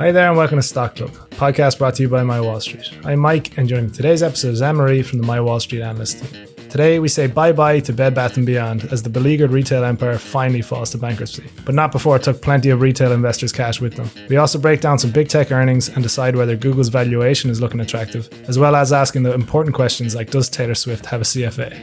[0.00, 2.90] Hi there and welcome to Stock Club, podcast brought to you by My Wall Street.
[3.04, 6.46] I'm Mike and joining today's episode is Anne-Marie from the My Wall Street analyst team.
[6.70, 10.62] Today we say bye-bye to Bed Bath & Beyond as the beleaguered retail empire finally
[10.62, 14.10] falls to bankruptcy, but not before it took plenty of retail investors' cash with them.
[14.30, 17.80] We also break down some big tech earnings and decide whether Google's valuation is looking
[17.80, 21.76] attractive, as well as asking the important questions like does Taylor Swift have a CFA?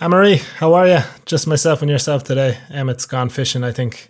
[0.00, 0.98] Anne-Marie, how are you?
[1.26, 2.58] Just myself and yourself today.
[2.70, 4.08] Emmett's gone fishing, I think.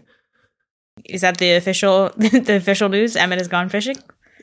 [1.05, 3.17] Is that the official the official news?
[3.17, 3.97] Emmett has gone fishing.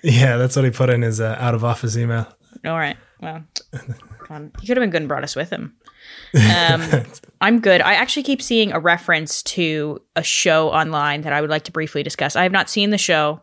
[0.03, 2.27] Yeah, that's what he put in his uh, out of office email.
[2.65, 2.97] All right.
[3.21, 3.43] Well,
[4.59, 5.75] he could have been good and brought us with him.
[6.35, 7.05] Um,
[7.41, 7.81] I'm good.
[7.81, 11.71] I actually keep seeing a reference to a show online that I would like to
[11.71, 12.35] briefly discuss.
[12.35, 13.41] I have not seen the show.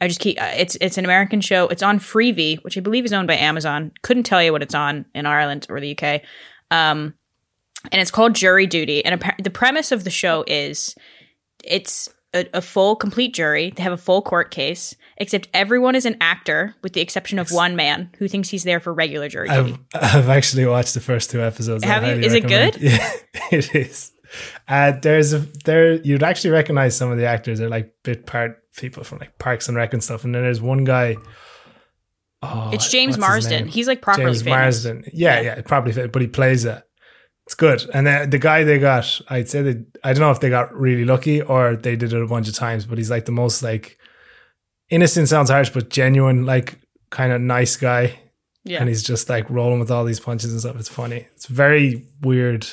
[0.00, 1.68] I just keep uh, it's it's an American show.
[1.68, 3.92] It's on Freevee, which I believe is owned by Amazon.
[4.02, 6.22] Couldn't tell you what it's on in Ireland or the UK.
[6.70, 7.14] Um,
[7.92, 9.04] and it's called Jury Duty.
[9.04, 10.94] And the premise of the show is
[11.64, 13.70] it's a, a, full, complete jury.
[13.70, 17.50] They have a full court case, except everyone is an actor, with the exception of
[17.50, 19.78] one man who thinks he's there for regular jury duty.
[19.94, 21.84] I've, I've actually watched the first two episodes.
[21.84, 22.24] Have you?
[22.24, 22.76] Is recommend.
[22.76, 22.82] it good?
[22.90, 23.12] Yeah,
[23.50, 24.12] it is.
[24.68, 27.58] Uh, there's a there you'd actually recognize some of the actors.
[27.58, 30.24] They're like bit part people from like Parks and Rec and stuff.
[30.24, 31.16] And then there's one guy.
[32.42, 33.66] Oh, it's James Marsden.
[33.66, 34.56] He's like properly James famous.
[34.56, 35.04] Marsden.
[35.12, 36.82] Yeah, yeah, yeah probably, but he plays it
[37.50, 37.84] it's good.
[37.92, 40.72] And the, the guy they got, I'd say that I don't know if they got
[40.72, 43.60] really lucky or they did it a bunch of times, but he's like the most
[43.60, 43.98] like
[44.88, 46.78] innocent sounds harsh, but genuine, like
[47.10, 48.20] kind of nice guy.
[48.62, 48.78] Yeah.
[48.78, 50.76] And he's just like rolling with all these punches and stuff.
[50.78, 51.26] It's funny.
[51.34, 52.68] It's very weird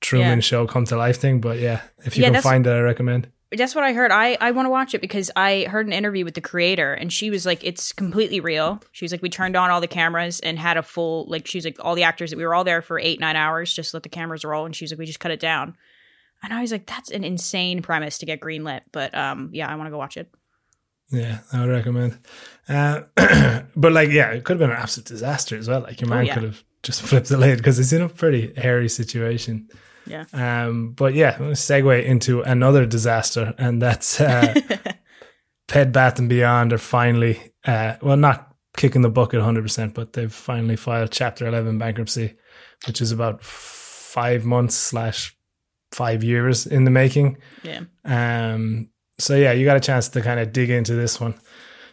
[0.00, 0.40] Truman yeah.
[0.40, 3.30] show come to life thing, but yeah, if you yeah, can find it, I recommend
[3.52, 4.12] that's what I heard.
[4.12, 7.12] I, I want to watch it because I heard an interview with the creator and
[7.12, 8.80] she was like, it's completely real.
[8.92, 11.64] She was like, we turned on all the cameras and had a full, like, she's
[11.64, 14.04] like, all the actors that we were all there for eight, nine hours, just let
[14.04, 14.66] the cameras roll.
[14.66, 15.76] And she's like, we just cut it down.
[16.42, 18.82] And I was like, that's an insane premise to get greenlit.
[18.92, 20.32] But um, yeah, I want to go watch it.
[21.10, 22.18] Yeah, I would recommend.
[22.68, 23.02] Uh,
[23.76, 25.80] but like, yeah, it could have been an absolute disaster as well.
[25.80, 26.34] Like your man oh, yeah.
[26.34, 29.68] could have just flipped the lid because it's in a pretty hairy situation.
[30.10, 30.24] Yeah.
[30.32, 34.54] Um, but yeah, segue into another disaster, and that's uh,
[35.68, 40.32] Bed Bath and Beyond are finally, uh, well, not kicking the bucket 100%, but they've
[40.32, 42.34] finally filed Chapter 11 bankruptcy,
[42.86, 45.36] which is about five months slash
[45.92, 47.38] five years in the making.
[47.62, 47.82] Yeah.
[48.04, 48.90] Um.
[49.18, 51.34] So yeah, you got a chance to kind of dig into this one.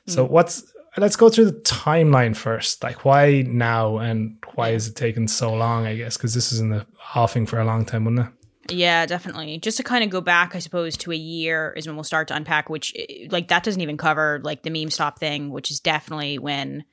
[0.07, 0.29] So mm.
[0.29, 0.63] what's
[0.97, 2.83] let's go through the timeline first.
[2.83, 5.85] Like, why now, and why is it taking so long?
[5.85, 6.85] I guess because this is in the
[7.15, 8.73] offing for a long time, wouldn't it?
[8.75, 9.59] Yeah, definitely.
[9.59, 12.27] Just to kind of go back, I suppose, to a year is when we'll start
[12.29, 12.69] to unpack.
[12.69, 16.39] Which, eh, like, that doesn't even cover like the meme stock thing, which is definitely
[16.39, 16.83] when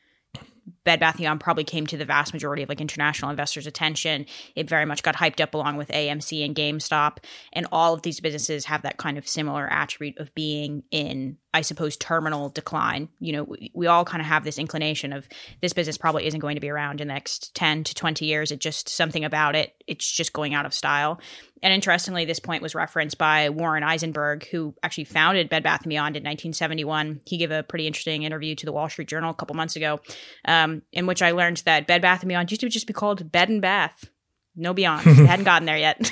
[0.84, 4.26] Bed Bath & Beyond probably came to the vast majority of like international investors' attention.
[4.54, 7.18] It very much got hyped up along with AMC and GameStop,
[7.52, 11.62] and all of these businesses have that kind of similar attribute of being in, I
[11.62, 13.08] suppose, terminal decline.
[13.18, 15.28] You know, we, we all kind of have this inclination of
[15.60, 18.50] this business probably isn't going to be around in the next ten to twenty years.
[18.50, 21.20] It just something about it, it's just going out of style.
[21.62, 25.88] And interestingly, this point was referenced by Warren Eisenberg, who actually founded Bed Bath &
[25.88, 27.22] Beyond in 1971.
[27.24, 29.98] He gave a pretty interesting interview to the Wall Street Journal a couple months ago,
[30.44, 33.30] um, in which I learned that Bed Bath & Beyond used to just be called
[33.30, 34.10] Bed and Bath.
[34.56, 35.02] No Beyond.
[35.26, 36.10] hadn't gotten there yet.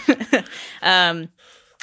[0.82, 1.28] um,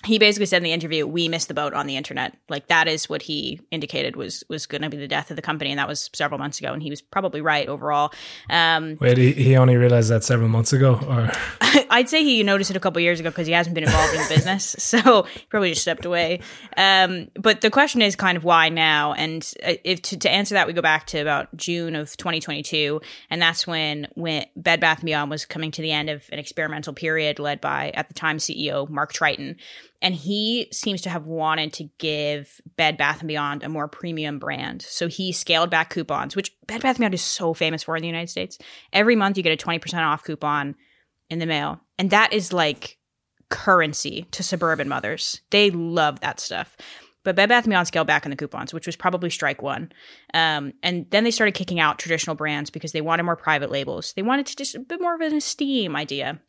[0.05, 2.87] he basically said in the interview, "We missed the boat on the internet." Like that
[2.87, 5.79] is what he indicated was was going to be the death of the company, and
[5.79, 6.71] that was several months ago.
[6.71, 8.13] And he was probably right overall.
[8.49, 11.29] Um, Wait, he, only realized that several months ago, or
[11.89, 14.21] I'd say he noticed it a couple years ago because he hasn't been involved in
[14.21, 16.39] the business, so he probably just stepped away.
[16.77, 19.13] Um, but the question is kind of why now?
[19.13, 23.01] And uh, if to, to answer that, we go back to about June of 2022,
[23.29, 26.93] and that's when when Bed Bath Beyond was coming to the end of an experimental
[26.93, 29.57] period led by at the time CEO Mark Tritton
[30.01, 34.39] and he seems to have wanted to give Bed Bath and Beyond a more premium
[34.39, 34.81] brand.
[34.81, 38.01] So he scaled back coupons, which Bed Bath and Beyond is so famous for in
[38.01, 38.57] the United States.
[38.93, 40.75] Every month you get a 20% off coupon
[41.29, 41.81] in the mail.
[41.97, 42.97] And that is like
[43.49, 45.41] currency to suburban mothers.
[45.49, 46.77] They love that stuff.
[47.23, 49.91] But Bed Bath & Beyond scaled back on the coupons, which was probably strike one.
[50.33, 54.13] Um, and then they started kicking out traditional brands because they wanted more private labels.
[54.13, 56.39] They wanted to just a bit more of an esteem idea.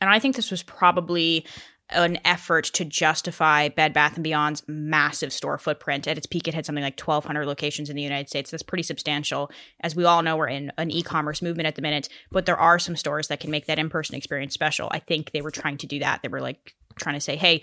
[0.00, 1.46] And I think this was probably
[1.94, 6.06] an effort to justify Bed Bath and Beyond's massive store footprint.
[6.06, 8.50] At its peak, it had something like 1,200 locations in the United States.
[8.50, 9.50] That's pretty substantial.
[9.80, 12.78] As we all know, we're in an e-commerce movement at the minute, but there are
[12.78, 14.88] some stores that can make that in-person experience special.
[14.90, 16.22] I think they were trying to do that.
[16.22, 17.62] They were like trying to say, "Hey,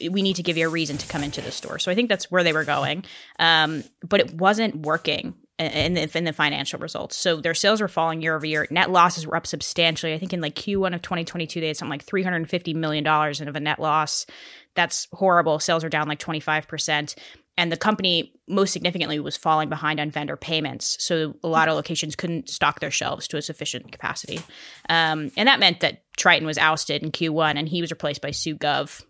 [0.00, 2.08] we need to give you a reason to come into the store." So I think
[2.08, 3.04] that's where they were going,
[3.38, 7.16] um, but it wasn't working in the, in the financial results.
[7.16, 8.66] So their sales were falling year over year.
[8.70, 10.14] Net losses were up substantially.
[10.14, 13.60] I think in like Q1 of 2022, they had something like $350 million of a
[13.60, 14.26] net loss.
[14.74, 15.58] That's horrible.
[15.58, 17.14] Sales are down like 25%.
[17.58, 20.96] And the company, most significantly, was falling behind on vendor payments.
[21.00, 24.40] So a lot of locations couldn't stock their shelves to a sufficient capacity.
[24.88, 28.30] Um, and that meant that Tritton was ousted in Q1 and he was replaced by
[28.30, 29.02] Sue Gove,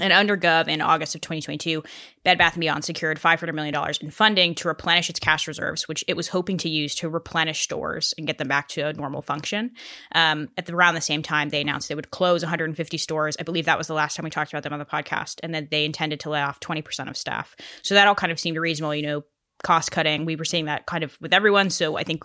[0.00, 1.82] and under Gove in August of 2022,
[2.24, 6.02] Bed Bath & Beyond secured $500 million in funding to replenish its cash reserves, which
[6.08, 9.20] it was hoping to use to replenish stores and get them back to a normal
[9.20, 9.72] function.
[10.14, 13.36] Um, at the, around the same time, they announced they would close 150 stores.
[13.38, 15.54] I believe that was the last time we talked about them on the podcast, and
[15.54, 17.54] that they intended to lay off 20% of staff.
[17.82, 19.24] So that all kind of seemed reasonable, you know,
[19.62, 20.24] cost cutting.
[20.24, 21.70] We were seeing that kind of with everyone.
[21.70, 22.24] So I think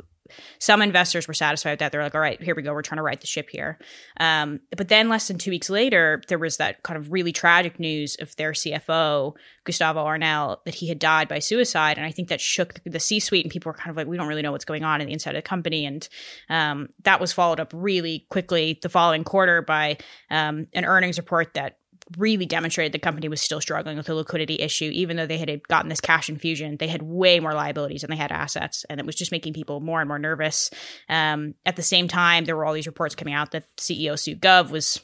[0.60, 1.92] some investors were satisfied with that.
[1.92, 2.74] They're like, all right, here we go.
[2.74, 3.78] We're trying to right the ship here.
[4.20, 7.80] Um, but then less than two weeks later, there was that kind of really tragic
[7.80, 11.98] news of their CFO, Gustavo Arnal, that he had died by suicide.
[11.98, 14.18] And I think that shook the C suite and people were kind of like, we
[14.18, 15.86] don't really know what's going on in the inside of the company.
[15.86, 16.08] And
[16.50, 19.98] um, that was followed up really quickly the following quarter by
[20.30, 21.78] um, an earnings report that
[22.18, 24.90] really demonstrated the company was still struggling with a liquidity issue.
[24.94, 28.18] Even though they had gotten this cash infusion, they had way more liabilities than they
[28.18, 28.86] had assets.
[28.90, 30.70] And it was just making people more and more nervous.
[31.10, 34.36] Um, at the same time, there were all these reports coming out that CEO Sue
[34.36, 35.02] Gove was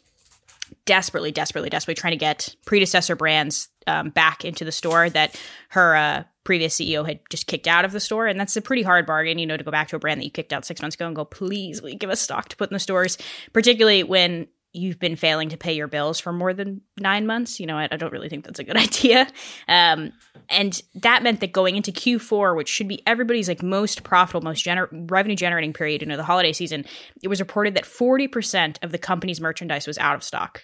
[0.86, 5.40] desperately, desperately, desperately trying to get predecessor brands um, back into the store that
[5.70, 8.28] her uh, previous CEO had just kicked out of the store.
[8.28, 10.26] And that's a pretty hard bargain, you know, to go back to a brand that
[10.26, 12.70] you kicked out six months ago and go, please, will give us stock to put
[12.70, 13.18] in the stores?
[13.52, 17.60] Particularly when you've been failing to pay your bills for more than nine months.
[17.60, 19.28] You know, I, I don't really think that's a good idea.
[19.68, 20.12] Um,
[20.50, 24.66] and that meant that going into Q4, which should be everybody's like most profitable, most
[24.66, 26.86] gener- revenue generating period, you know, the holiday season,
[27.22, 30.64] it was reported that 40% of the company's merchandise was out of stock.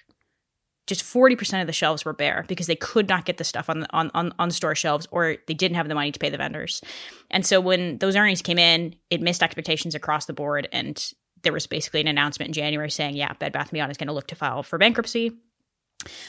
[0.88, 3.86] Just 40% of the shelves were bare because they could not get the stuff on,
[3.92, 6.82] on, on, on store shelves or they didn't have the money to pay the vendors.
[7.30, 10.68] And so when those earnings came in, it missed expectations across the board.
[10.72, 11.14] And
[11.44, 14.08] there was basically an announcement in January saying, yeah, Bed Bath & Beyond is going
[14.08, 15.32] to look to file for bankruptcy.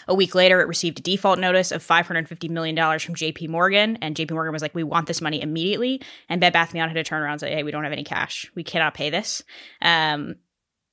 [0.09, 3.99] A week later, it received a default notice of $550 million from JP Morgan.
[4.03, 6.03] And JP Morgan was like, we want this money immediately.
[6.29, 7.93] And Bed Bath & Beyond had to turn around and say, hey, we don't have
[7.93, 8.51] any cash.
[8.55, 9.45] We cannot pay this.
[9.81, 10.37] Um,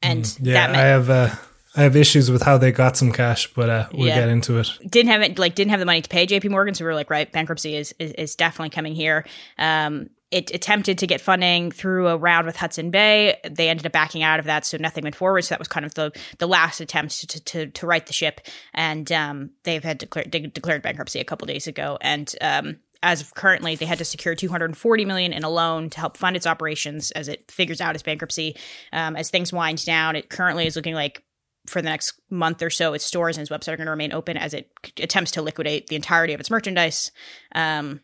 [0.01, 1.35] and mm, yeah, meant- I have, uh,
[1.75, 4.19] I have issues with how they got some cash, but uh, we'll yeah.
[4.19, 4.67] get into it.
[4.87, 6.75] Didn't have it, like, didn't have the money to pay JP Morgan.
[6.75, 9.25] So we were like, right, bankruptcy is, is, is definitely coming here.
[9.57, 13.37] Um, it attempted to get funding through a round with Hudson Bay.
[13.49, 15.43] They ended up backing out of that, so nothing went forward.
[15.43, 18.41] So that was kind of the the last attempt to to, to right the ship,
[18.73, 22.33] and um, they've had declared de- declared bankruptcy a couple days ago, and.
[22.41, 26.17] Um, as of currently, they had to secure 240 million in a loan to help
[26.17, 28.57] fund its operations as it figures out its bankruptcy.
[28.91, 31.23] Um, as things wind down, it currently is looking like
[31.67, 34.13] for the next month or so, its stores and its website are going to remain
[34.13, 37.11] open as it attempts to liquidate the entirety of its merchandise.
[37.53, 38.01] Um,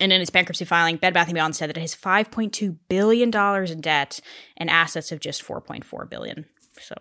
[0.00, 3.30] and in its bankruptcy filing, Bed Bath & Beyond said that it has 5.2 billion
[3.30, 4.20] dollars in debt
[4.56, 6.46] and assets of just 4.4 billion.
[6.80, 6.94] So,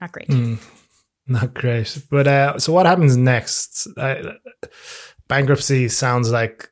[0.00, 0.28] not great.
[0.28, 0.58] Mm,
[1.26, 2.02] not great.
[2.10, 3.86] But uh, so, what happens next?
[3.96, 4.32] Uh,
[5.28, 6.70] bankruptcy sounds like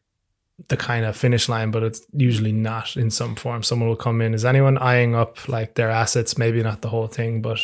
[0.69, 3.63] the kind of finish line, but it's usually not in some form.
[3.63, 4.35] Someone will come in.
[4.35, 6.39] Is anyone eyeing up like their assets?
[6.39, 7.61] Maybe not the whole thing, but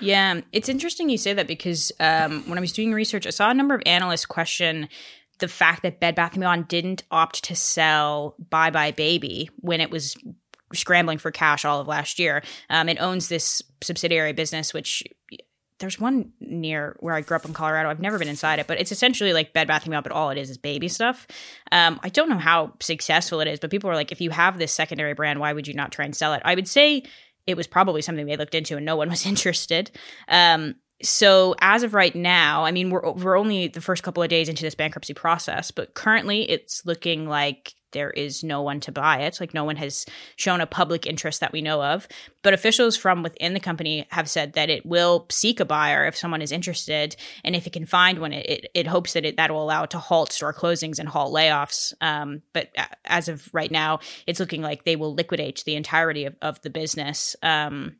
[0.00, 3.50] yeah, it's interesting you say that because um, when I was doing research, I saw
[3.50, 4.88] a number of analysts question
[5.38, 9.90] the fact that Bed Bath & Beyond didn't opt to sell buybuy BABY when it
[9.90, 10.16] was
[10.74, 12.42] scrambling for cash all of last year.
[12.68, 15.02] Um, it owns this subsidiary business, which
[15.78, 17.88] there's one near where I grew up in Colorado.
[17.88, 20.30] I've never been inside it, but it's essentially like Bed Bath & Beyond, but all
[20.30, 21.26] it is is baby stuff.
[21.70, 24.58] Um, I don't know how successful it is, but people are like, if you have
[24.58, 26.42] this secondary brand, why would you not try and sell it?
[26.44, 27.04] I would say
[27.46, 29.90] it was probably something they looked into and no one was interested.
[30.28, 34.28] Um, so as of right now, I mean, we're we're only the first couple of
[34.28, 38.92] days into this bankruptcy process, but currently it's looking like there is no one to
[38.92, 39.40] buy it.
[39.40, 40.04] Like no one has
[40.36, 42.06] shown a public interest that we know of.
[42.42, 46.16] But officials from within the company have said that it will seek a buyer if
[46.16, 49.36] someone is interested, and if it can find one, it it, it hopes that it
[49.36, 51.92] that will allow it to halt store closings and halt layoffs.
[52.00, 52.70] Um, but
[53.04, 56.70] as of right now, it's looking like they will liquidate the entirety of, of the
[56.70, 57.36] business.
[57.42, 57.96] Um,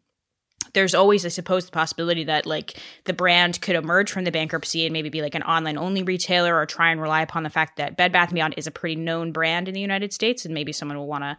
[0.75, 4.85] there's always, I suppose, the possibility that like the brand could emerge from the bankruptcy
[4.85, 7.77] and maybe be like an online only retailer or try and rely upon the fact
[7.77, 10.55] that Bed Bath & Beyond is a pretty known brand in the United States and
[10.55, 11.37] maybe someone will want to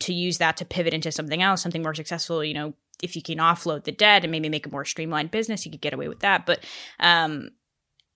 [0.00, 3.22] to use that to pivot into something else, something more successful, you know, if you
[3.22, 6.08] can offload the debt and maybe make a more streamlined business, you could get away
[6.08, 6.44] with that.
[6.44, 6.62] But
[7.00, 7.50] um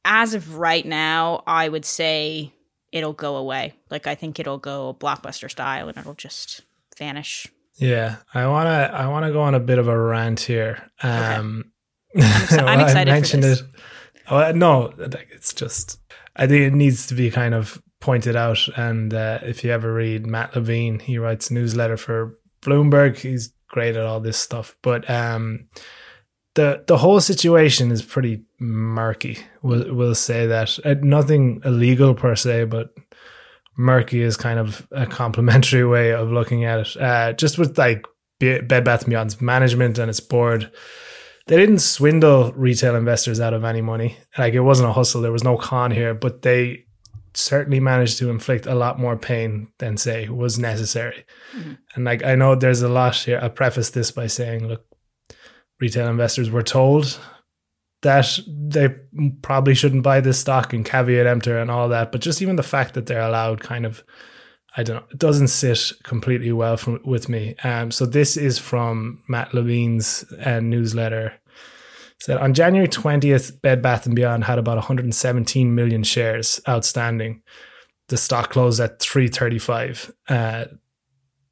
[0.04, 2.52] as of right now, I would say
[2.92, 3.74] it'll go away.
[3.90, 6.62] Like I think it'll go blockbuster style and it'll just
[6.98, 7.48] vanish.
[7.78, 10.90] Yeah, I wanna I wanna go on a bit of a rant here.
[11.02, 11.72] Um,
[12.14, 13.62] I'm, exci- I'm excited I mentioned it.
[14.28, 16.00] Oh, no, it's just
[16.34, 18.66] I think it needs to be kind of pointed out.
[18.76, 23.18] And uh, if you ever read Matt Levine, he writes a newsletter for Bloomberg.
[23.18, 25.68] He's great at all this stuff, but um,
[26.54, 29.38] the the whole situation is pretty murky.
[29.62, 32.94] We'll, we'll say that uh, nothing illegal per se, but
[33.76, 36.96] murky is kind of a complimentary way of looking at it.
[36.96, 38.06] Uh, just with like
[38.40, 40.70] Bed Bath and Beyond's management and its board,
[41.46, 44.18] they didn't swindle retail investors out of any money.
[44.36, 45.22] Like it wasn't a hustle.
[45.22, 46.86] There was no con here, but they
[47.34, 51.24] certainly managed to inflict a lot more pain than say was necessary.
[51.94, 53.38] And like I know there's a lot here.
[53.40, 54.86] I preface this by saying, look,
[55.78, 57.20] retail investors were told
[58.06, 58.88] that they
[59.42, 62.12] probably shouldn't buy this stock and caveat emptor and all that.
[62.12, 64.04] But just even the fact that they're allowed kind of,
[64.76, 67.56] I don't know, it doesn't sit completely well from, with me.
[67.64, 71.34] Um, so this is from Matt Levine's uh, newsletter.
[72.20, 77.42] Said on January 20th, Bed Bath & Beyond had about 117 million shares outstanding.
[78.08, 80.64] The stock closed at 335 uh,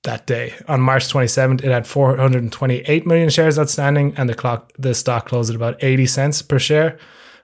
[0.04, 0.54] that day.
[0.68, 5.50] On March 27th, it had 428 million shares outstanding, and the clock the stock closed
[5.50, 6.98] at about 80 cents per share.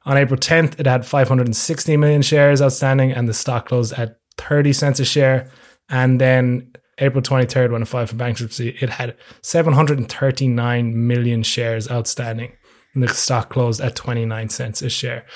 [0.04, 4.72] On April 10th, it had 560 million shares outstanding, and the stock closed at 30
[4.72, 5.50] cents a share.
[5.88, 12.52] And then April 23rd, when it filed for bankruptcy, it had 739 million shares outstanding,
[12.94, 15.26] and the stock closed at 29 cents a share.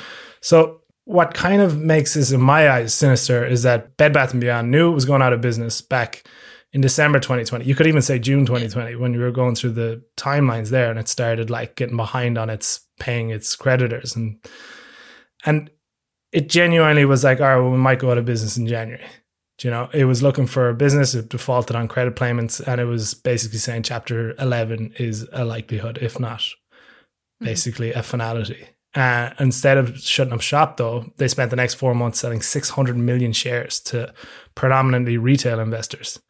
[0.40, 4.38] So what kind of makes this, in my eyes, sinister is that Bed Bath &
[4.38, 6.26] Beyond knew it was going out of business back
[6.74, 7.64] in December 2020.
[7.64, 10.98] You could even say June 2020 when you were going through the timelines there and
[10.98, 14.38] it started like getting behind on its paying its creditors and
[15.46, 15.70] and
[16.32, 19.06] it genuinely was like, all right, well, we might go out of business in January.
[19.58, 22.80] Do You know, it was looking for a business, it defaulted on credit payments, and
[22.80, 26.42] it was basically saying chapter 11 is a likelihood, if not
[27.40, 28.66] basically a finality.
[28.96, 32.96] Uh, instead of shutting up shop, though, they spent the next four months selling 600
[32.96, 34.12] million shares to
[34.56, 36.20] predominantly retail investors.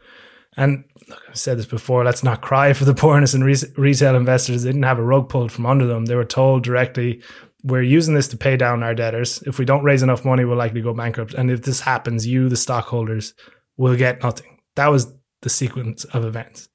[0.57, 4.17] And look, I've said this before, let's not cry for the poorness in re- retail
[4.17, 4.63] investors.
[4.63, 6.07] They didn't have a rug pulled from under them.
[6.07, 7.23] They were told directly,
[7.63, 9.43] we're using this to pay down our debtors.
[9.47, 11.35] If we don't raise enough money, we'll likely go bankrupt.
[11.35, 13.35] And if this happens, you, the stockholders,
[13.77, 14.59] will get nothing.
[14.77, 16.69] That was the sequence of events.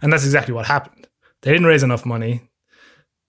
[0.00, 1.08] And that's exactly what happened.
[1.42, 2.48] They didn't raise enough money.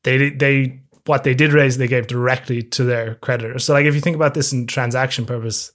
[0.04, 3.66] They, they, what they did raise, they gave directly to their creditors.
[3.66, 5.72] So, like, if you think about this in transaction purpose,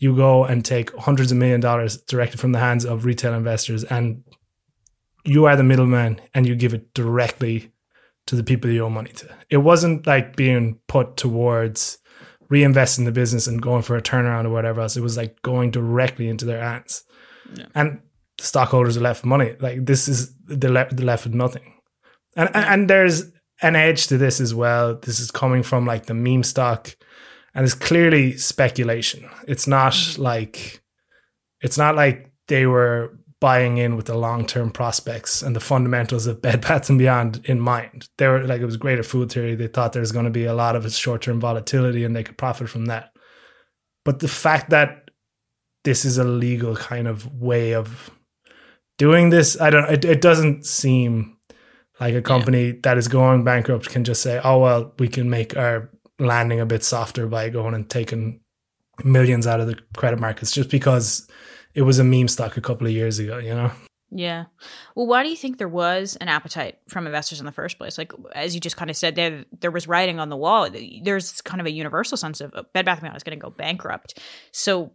[0.00, 3.84] you go and take hundreds of million dollars directly from the hands of retail investors
[3.84, 4.24] and
[5.24, 7.70] you are the middleman and you give it directly
[8.26, 9.28] to the people you owe money to.
[9.50, 11.98] It wasn't like being put towards
[12.50, 14.96] reinvesting the business and going for a turnaround or whatever else.
[14.96, 17.04] It was like going directly into their hands.
[17.74, 18.00] And
[18.38, 19.54] the stockholders are left with money.
[19.60, 21.74] Like this is they're left, they're left with nothing.
[22.36, 23.30] And, and and there's
[23.60, 24.94] an edge to this as well.
[24.94, 26.96] This is coming from like the meme stock
[27.54, 29.28] and it's clearly speculation.
[29.46, 30.22] It's not mm-hmm.
[30.22, 30.82] like
[31.60, 36.26] it's not like they were buying in with the long term prospects and the fundamentals
[36.26, 38.08] of Bed Bath and Beyond in mind.
[38.18, 39.54] They were like it was greater fool theory.
[39.54, 42.38] They thought there's going to be a lot of short term volatility and they could
[42.38, 43.12] profit from that.
[44.04, 45.10] But the fact that
[45.84, 48.10] this is a legal kind of way of
[48.98, 49.90] doing this, I don't.
[49.90, 51.38] It, it doesn't seem
[51.98, 55.56] like a company that is going bankrupt can just say, "Oh well, we can make
[55.56, 55.90] our
[56.20, 58.40] landing a bit softer by going and taking
[59.04, 61.28] millions out of the credit markets just because
[61.74, 63.70] it was a meme stock a couple of years ago, you know?
[64.12, 64.46] Yeah.
[64.96, 67.96] Well, why do you think there was an appetite from investors in the first place?
[67.96, 70.68] Like, as you just kind of said, there there was writing on the wall.
[71.02, 73.42] There's kind of a universal sense of uh, Bed Bath & Beyond is going to
[73.42, 74.18] go bankrupt.
[74.50, 74.90] So,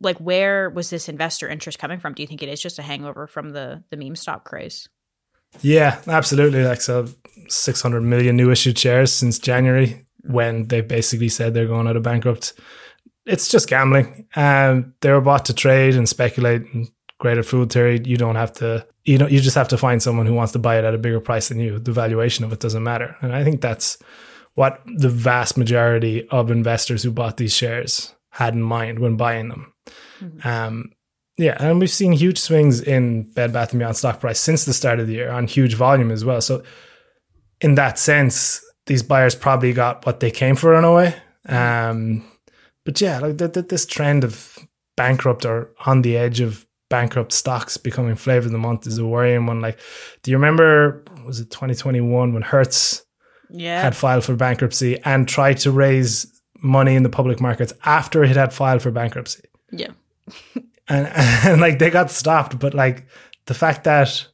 [0.00, 2.14] like, where was this investor interest coming from?
[2.14, 4.88] Do you think it is just a hangover from the the meme stock craze?
[5.60, 6.64] Yeah, absolutely.
[6.64, 7.06] Like, so
[7.48, 12.02] 600 million new issued shares since January when they basically said they're going out of
[12.02, 12.52] bankrupt.
[13.24, 14.26] It's just gambling.
[14.36, 18.00] Um, they were bought to trade and speculate and greater fool theory.
[18.04, 20.58] You don't have to, you know, you just have to find someone who wants to
[20.58, 21.78] buy it at a bigger price than you.
[21.78, 23.16] The valuation of it doesn't matter.
[23.20, 23.98] And I think that's
[24.54, 29.48] what the vast majority of investors who bought these shares had in mind when buying
[29.48, 29.72] them.
[30.44, 30.92] Um,
[31.38, 34.72] yeah, and we've seen huge swings in Bed Bath and Beyond stock price since the
[34.72, 36.40] start of the year on huge volume as well.
[36.40, 36.62] So
[37.60, 41.14] in that sense, these buyers probably got what they came for in a way.
[41.48, 42.24] Um,
[42.84, 44.58] but yeah, like th- th- this trend of
[44.96, 49.06] bankrupt or on the edge of bankrupt stocks becoming flavor of the month is a
[49.06, 49.60] worrying one.
[49.60, 49.78] Like,
[50.22, 53.04] do you remember was it 2021 when Hertz
[53.50, 53.82] Yeah.
[53.82, 56.26] had filed for bankruptcy and tried to raise
[56.62, 59.42] money in the public markets after it had filed for bankruptcy?
[59.72, 59.90] yeah.
[60.88, 61.08] and,
[61.44, 63.06] and like they got stopped but like
[63.46, 64.26] the fact that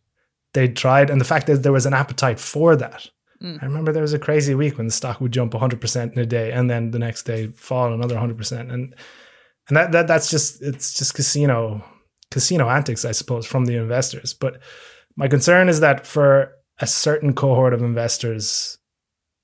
[0.55, 3.09] they tried and the fact that there was an appetite for that
[3.43, 6.27] i remember there was a crazy week when the stock would jump 100% in a
[6.27, 8.95] day and then the next day fall another 100% and
[9.69, 11.85] and that, that that's just it's just casino
[12.31, 14.61] casino antics i suppose from the investors but
[15.17, 18.79] my concern is that for a certain cohort of investors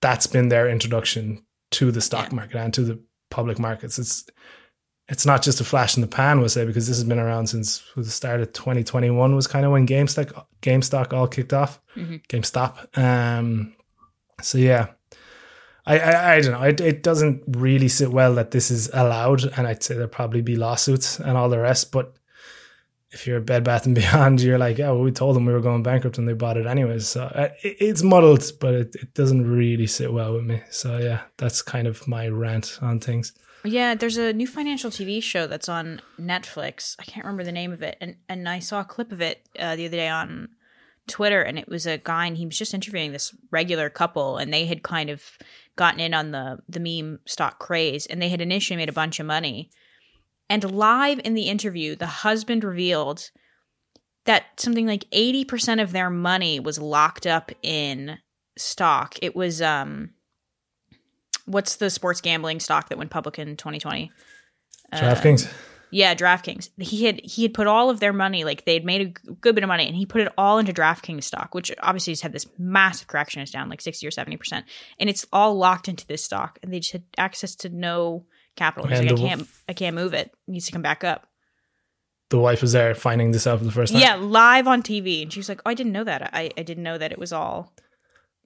[0.01, 2.37] that's been their introduction to the stock Yeah.
[2.37, 4.25] market and to the public markets it's
[5.11, 7.47] it's not just a flash in the pan, we'll say, because this has been around
[7.47, 11.81] since the start of 2021 was kind of when GameStop, GameStop all kicked off.
[11.97, 12.95] GameStop.
[12.99, 13.75] Um,
[14.41, 14.89] so yeah,
[15.89, 16.63] I, I, I don't know.
[16.63, 20.43] It, it doesn't really sit well that this is allowed, and I'd say there'll probably
[20.43, 21.93] be lawsuits and all the rest.
[21.93, 22.15] But
[23.11, 25.61] if you're Bed Bath and Beyond, you're like, yeah, well, we told them we were
[25.61, 27.09] going bankrupt, and they bought it anyways.
[27.09, 30.63] So it, it's muddled, but it, it doesn't really sit well with me.
[30.71, 33.33] So yeah, that's kind of my rant on things.
[33.65, 36.95] Yeah, there's a new financial TV show that's on Netflix.
[36.99, 39.49] I can't remember the name of it, and and I saw a clip of it
[39.59, 40.51] uh, the other day on
[41.09, 44.53] Twitter, and it was a guy, and he was just interviewing this regular couple, and
[44.53, 45.23] they had kind of
[45.77, 49.19] gotten in on the the meme stock craze, and they had initially made a bunch
[49.19, 49.71] of money,
[50.49, 53.31] and live in the interview, the husband revealed
[54.25, 58.19] that something like eighty percent of their money was locked up in
[58.57, 59.17] stock.
[59.23, 60.11] It was um
[61.49, 64.13] what's the sports gambling stock that went public in 2020?
[64.93, 65.51] DraftKings.
[65.91, 66.69] Yeah, DraftKings.
[66.79, 69.65] He had he had put all of their money, like they'd made a good bit
[69.65, 72.47] of money, and he put it all into DraftKings stock, which obviously has had this
[72.59, 73.41] massive correction.
[73.41, 74.67] It's down like sixty or seventy percent,
[75.01, 78.27] and it's all locked into this stock, and they just had access to no
[78.57, 78.89] capital.
[78.89, 80.27] He's like, I can't, I can't move it.
[80.47, 81.27] It needs to come back up.
[82.31, 84.03] the wife was there finding this out for the first time.
[84.03, 86.31] Yeah, live on TV, and she was like, "Oh, I didn't know that.
[86.35, 87.73] I, I didn't know that it was all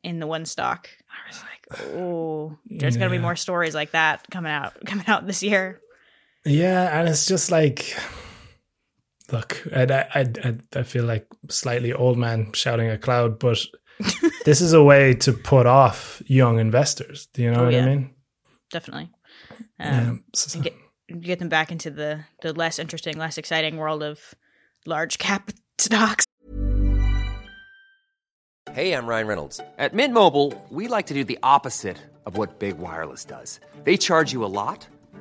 [0.04, 4.26] in the one stock." I was like, "Oh, there's gonna be more stories like that
[4.30, 5.80] coming out coming out this year."
[6.44, 7.96] Yeah, and it's just like,
[9.30, 9.82] look, I,
[10.14, 13.58] I, I, I feel like slightly old man shouting at cloud, but
[14.44, 17.28] this is a way to put off young investors.
[17.32, 17.82] Do you know Oh, what yeah.
[17.82, 18.10] I mean?
[18.70, 19.10] Definitely.
[19.78, 20.74] Um, Um, so- get
[21.20, 24.34] get them back into the the less interesting, less exciting world of
[24.86, 26.24] large cap stocks.
[28.72, 29.60] Hey, I'm Ryan Reynolds.
[29.78, 33.60] At Mint Mobile, we like to do the opposite of what Big Wireless does.
[33.84, 34.86] They charge you a lot,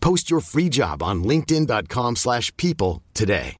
[0.00, 3.56] Post your free job on linkedin.com/people slash people today.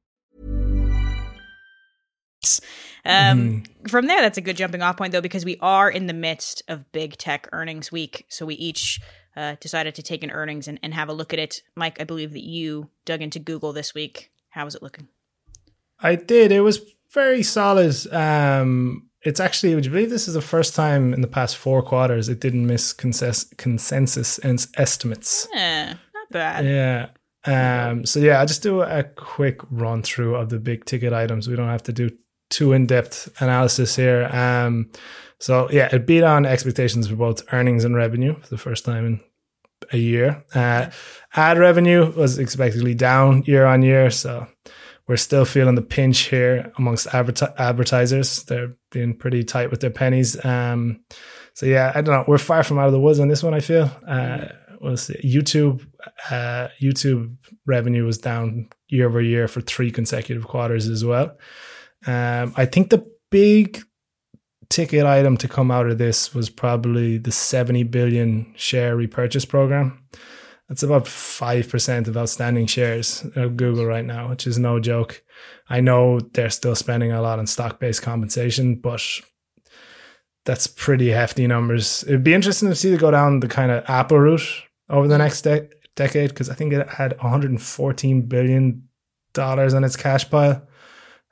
[3.05, 6.13] Um, From there, that's a good jumping off point, though, because we are in the
[6.13, 8.25] midst of big tech earnings week.
[8.27, 8.99] So we each
[9.35, 11.61] uh, decided to take an earnings and, and have a look at it.
[11.75, 14.31] Mike, I believe that you dug into Google this week.
[14.49, 15.07] How was it looking?
[15.99, 16.51] I did.
[16.51, 16.81] It was
[17.13, 17.95] very solid.
[18.13, 21.81] Um, it's actually, would you believe this is the first time in the past four
[21.81, 25.47] quarters it didn't miss consensus, consensus and estimates?
[25.55, 25.93] Eh,
[26.31, 26.65] bad.
[26.65, 27.09] Yeah.
[27.45, 31.47] Um, so yeah, I'll just do a quick run through of the big ticket items.
[31.47, 32.09] We don't have to do
[32.49, 34.25] too in depth analysis here.
[34.25, 34.91] Um,
[35.39, 39.05] so yeah, it beat on expectations for both earnings and revenue for the first time
[39.05, 39.19] in
[39.91, 40.43] a year.
[40.53, 40.89] Uh,
[41.35, 44.47] ad revenue was expectedly down year on year, so
[45.07, 48.43] we're still feeling the pinch here amongst adverti- advertisers.
[48.43, 50.43] They're being pretty tight with their pennies.
[50.43, 51.01] Um,
[51.53, 52.25] so yeah, I don't know.
[52.27, 53.53] We're far from out of the woods on this one.
[53.53, 53.89] I feel.
[54.05, 54.47] Uh,
[54.81, 55.19] we'll see.
[55.23, 55.85] YouTube,
[56.29, 61.37] uh, YouTube revenue was down year over year for three consecutive quarters as well.
[62.05, 63.81] Um, I think the big
[64.69, 70.03] ticket item to come out of this was probably the 70 billion share repurchase program.
[70.67, 75.23] That's about 5% of outstanding shares of Google right now, which is no joke.
[75.69, 79.01] I know they're still spending a lot on stock based compensation, but
[80.45, 82.03] that's pretty hefty numbers.
[82.03, 85.17] It'd be interesting to see it go down the kind of Apple route over the
[85.17, 88.87] next de- decade because I think it had 114 billion
[89.33, 90.65] dollars on its cash pile.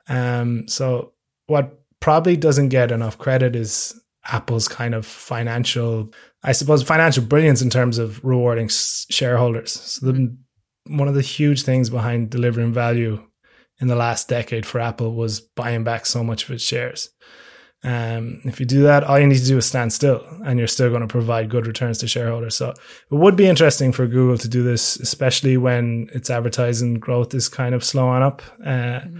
[0.08, 1.12] Um, so
[1.46, 6.10] what probably doesn't get enough credit is Apple's kind of financial,
[6.42, 9.72] I suppose, financial brilliance in terms of rewarding shareholders.
[9.72, 10.36] So the,
[10.88, 13.24] one of the huge things behind delivering value
[13.80, 17.10] in the last decade for Apple was buying back so much of its shares.
[17.84, 20.68] Um, if you do that, all you need to do is stand still, and you're
[20.68, 22.56] still going to provide good returns to shareholders.
[22.56, 22.76] So it
[23.10, 27.74] would be interesting for Google to do this, especially when its advertising growth is kind
[27.74, 28.42] of slowing up.
[28.60, 29.18] Uh, mm-hmm.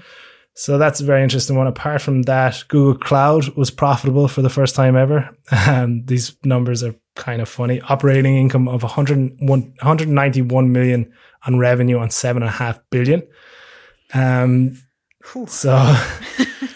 [0.59, 1.67] So that's a very interesting one.
[1.67, 5.31] Apart from that, Google Cloud was profitable for the first time ever.
[5.69, 7.81] Um, these numbers are kind of funny.
[7.83, 11.13] Operating income of 101, 191 million
[11.47, 13.23] on revenue on seven and a half billion.
[14.13, 14.83] Um,
[15.47, 15.97] so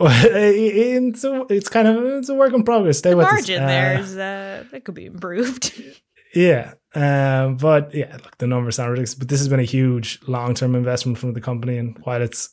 [0.00, 2.98] it's, a, it's kind of it's a work in progress.
[2.98, 3.68] Stay the with margin us.
[3.68, 5.82] there is uh, that could be improved.
[6.34, 9.14] yeah, um, but yeah, look, the numbers are ridiculous.
[9.14, 12.50] But this has been a huge long term investment from the company, and while it's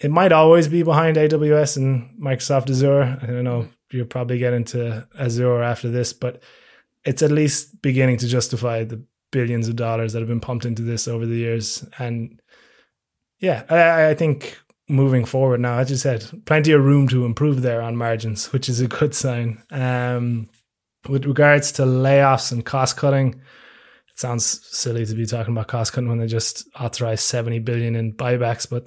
[0.00, 3.18] it might always be behind AWS and Microsoft Azure.
[3.22, 6.42] I don't know you'll probably get into Azure after this, but
[7.04, 10.82] it's at least beginning to justify the billions of dollars that have been pumped into
[10.82, 11.86] this over the years.
[11.98, 12.40] And
[13.38, 17.62] yeah, I, I think moving forward now, as you said, plenty of room to improve
[17.62, 19.62] there on margins, which is a good sign.
[19.70, 20.48] Um,
[21.08, 23.40] with regards to layoffs and cost cutting,
[24.08, 27.96] it sounds silly to be talking about cost cutting when they just authorized 70 billion
[27.96, 28.86] in buybacks, but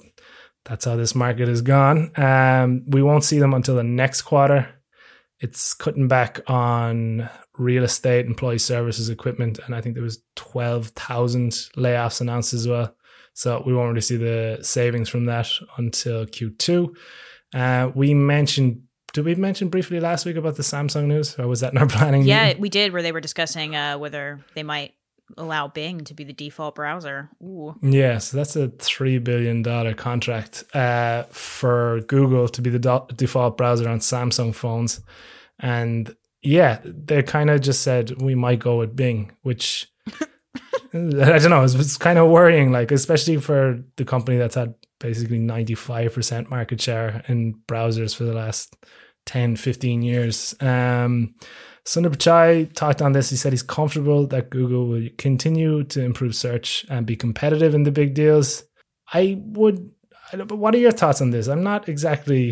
[0.64, 2.12] that's how this market has gone.
[2.16, 4.68] Um, we won't see them until the next quarter.
[5.38, 10.88] It's cutting back on real estate, employee services, equipment, and I think there was twelve
[10.88, 12.94] thousand layoffs announced as well.
[13.40, 15.48] So we won't really see the savings from that
[15.78, 16.94] until Q2.
[17.54, 18.82] Uh, we mentioned
[19.14, 21.86] did we mention briefly last week about the Samsung news, or was that in our
[21.88, 22.22] planning?
[22.24, 22.60] Yeah, meeting?
[22.60, 24.92] we did, where they were discussing uh, whether they might
[25.38, 27.30] allow Bing to be the default browser.
[27.42, 27.74] Ooh.
[27.80, 33.06] Yeah, so that's a three billion dollar contract uh, for Google to be the do-
[33.16, 35.00] default browser on Samsung phones,
[35.58, 39.90] and yeah, they kind of just said we might go with Bing, which
[40.56, 44.74] I don't know, it's, it's kind of worrying, like especially for the company that's had
[44.98, 48.76] basically ninety five percent market share in browsers for the last
[49.26, 50.54] 10, 15 years.
[50.60, 51.34] Um,
[51.86, 53.30] Sundar Pichai talked on this.
[53.30, 57.84] He said he's comfortable that Google will continue to improve search and be competitive in
[57.84, 58.64] the big deals.
[59.12, 59.90] I would,
[60.32, 61.48] but what are your thoughts on this?
[61.48, 62.50] I'm not exactly,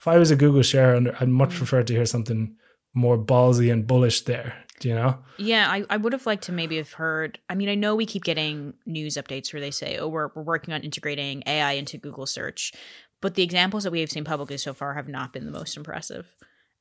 [0.00, 2.56] if I was a Google shareholder, I'd much prefer to hear something
[2.94, 4.64] more ballsy and bullish there.
[4.84, 5.18] You know?
[5.38, 7.38] Yeah, I, I would have liked to maybe have heard.
[7.48, 10.42] I mean, I know we keep getting news updates where they say, oh, we're, we're
[10.42, 12.72] working on integrating AI into Google search.
[13.20, 15.76] But the examples that we have seen publicly so far have not been the most
[15.76, 16.26] impressive.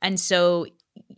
[0.01, 0.67] And so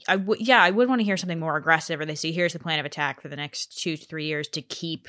[0.07, 2.53] I would, yeah, I would want to hear something more aggressive, or they say, here's
[2.53, 5.07] the plan of attack for the next two to three years to keep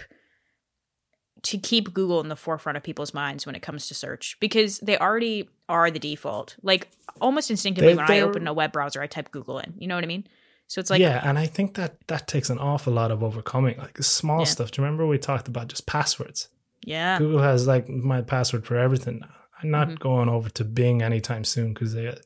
[1.43, 4.79] to keep Google in the forefront of people's minds when it comes to search because
[4.81, 6.57] they already are the default.
[6.63, 9.75] Like almost instinctively, they, when I open a web browser, I type Google in.
[9.79, 10.27] You know what I mean?
[10.71, 13.77] So it's like yeah, and I think that that takes an awful lot of overcoming,
[13.79, 14.45] like small yeah.
[14.45, 14.71] stuff.
[14.71, 16.49] Do you remember we talked about just passwords?
[16.87, 19.35] Yeah, Google has like my password for everything now.
[19.61, 19.97] I'm not mm-hmm.
[19.97, 22.17] going over to Bing anytime soon because they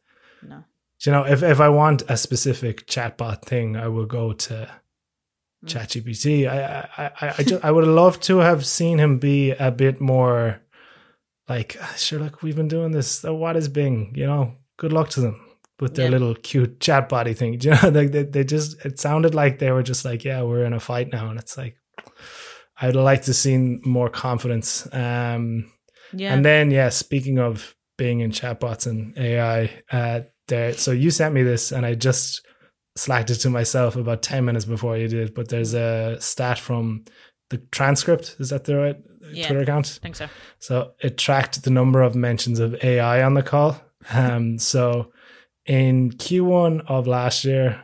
[0.42, 0.62] no
[1.06, 4.70] you know, if, if I want a specific chatbot thing, I will go to
[5.64, 5.68] mm.
[5.68, 6.46] ChatGPT.
[6.46, 9.70] I I I I, just, I would have loved to have seen him be a
[9.70, 10.60] bit more
[11.48, 13.22] like, ah, sure, look, we've been doing this.
[13.22, 14.12] what is Bing?
[14.14, 15.43] You know, good luck to them
[15.80, 16.10] with their yeah.
[16.12, 17.54] little cute chat body thing.
[17.60, 20.64] You know, they, they they just it sounded like they were just like, yeah, we're
[20.64, 21.76] in a fight now, and it's like
[22.80, 24.86] I'd like to see more confidence.
[24.92, 25.70] Um,
[26.12, 30.72] yeah, and then yeah, speaking of being in chatbots and AI, uh, there.
[30.74, 32.46] So you sent me this, and I just
[32.96, 35.34] slacked it to myself about ten minutes before you did.
[35.34, 37.04] But there's a stat from
[37.50, 38.36] the transcript.
[38.38, 38.96] Is that the right
[39.32, 39.98] yeah, Twitter account?
[40.00, 40.28] I think so.
[40.58, 43.80] So it tracked the number of mentions of AI on the call.
[44.12, 45.12] Um, so
[45.66, 47.82] in Q1 of last year,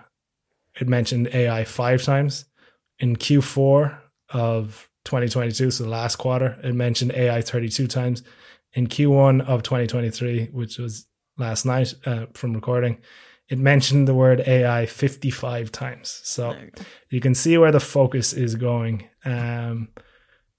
[0.80, 2.44] it mentioned AI five times.
[2.98, 3.98] In Q4
[4.30, 8.22] of 2022, so the last quarter, it mentioned AI 32 times.
[8.74, 11.06] In Q1 of 2023, which was
[11.38, 12.98] last night uh, from recording,
[13.48, 16.20] it mentioned the word AI 55 times.
[16.22, 16.54] So
[17.08, 19.08] you can see where the focus is going.
[19.24, 19.88] Um,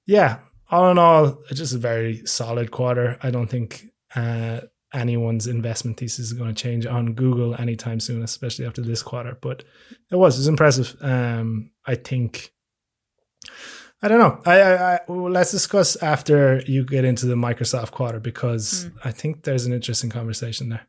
[0.06, 3.18] yeah, all in all, it's just a very solid quarter.
[3.24, 4.62] I don't think uh,
[4.94, 9.38] anyone's investment thesis is going to change on Google anytime soon, especially after this quarter.
[9.42, 9.64] But
[10.10, 10.96] it was, it was impressive.
[11.02, 12.52] Um, I think
[14.04, 14.42] I don't know.
[14.46, 18.94] I, I, I well, let's discuss after you get into the Microsoft quarter because mm.
[19.06, 20.88] I think there's an interesting conversation there.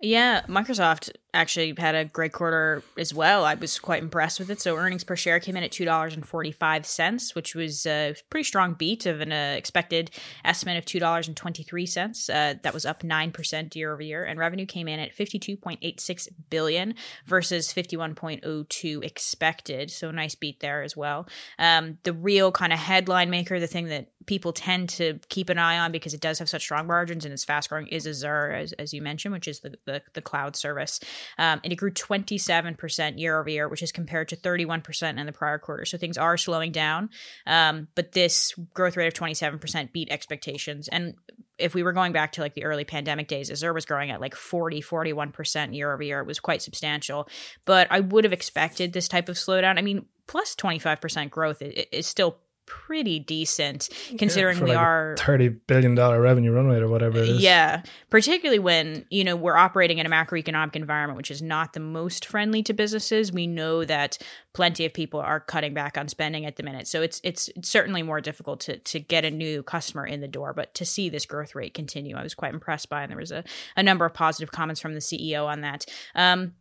[0.00, 3.44] Yeah, Microsoft actually had a great quarter as well.
[3.44, 4.60] I was quite impressed with it.
[4.60, 7.84] So earnings per share came in at two dollars and forty five cents, which was
[7.84, 10.10] a pretty strong beat of an uh, expected
[10.44, 12.30] estimate of two dollars and twenty three cents.
[12.30, 15.38] Uh, that was up nine percent year over year, and revenue came in at fifty
[15.38, 16.94] two point eight six billion
[17.26, 19.90] versus fifty one point oh two expected.
[19.90, 21.28] So nice beat there as well.
[21.58, 25.58] Um, the real kind of headline maker, the thing that people tend to keep an
[25.58, 28.52] eye on because it does have such strong margins and it's fast growing is Azure,
[28.52, 30.98] as, as you mentioned, which is the, the, the cloud service.
[31.38, 35.32] Um, and it grew 27% year over year, which is compared to 31% in the
[35.32, 35.84] prior quarter.
[35.84, 37.10] So things are slowing down.
[37.46, 40.88] Um, but this growth rate of 27% beat expectations.
[40.88, 41.14] And
[41.58, 44.20] if we were going back to like the early pandemic days, Azure was growing at
[44.20, 46.20] like 40, 41% year over year.
[46.20, 47.28] It was quite substantial.
[47.64, 49.78] But I would have expected this type of slowdown.
[49.78, 55.48] I mean, plus 25% growth is still pretty decent considering yeah, we like are 30
[55.66, 57.42] billion dollar revenue run rate or whatever it is.
[57.42, 61.80] Yeah particularly when you know we're operating in a macroeconomic environment which is not the
[61.80, 64.18] most friendly to businesses we know that
[64.52, 66.86] plenty of people are cutting back on spending at the minute.
[66.86, 70.28] So it's it's, it's certainly more difficult to to get a new customer in the
[70.28, 73.18] door but to see this growth rate continue i was quite impressed by and there
[73.18, 73.44] was a,
[73.76, 75.86] a number of positive comments from the ceo on that.
[76.14, 76.54] Um,